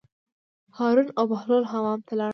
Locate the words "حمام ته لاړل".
1.71-2.29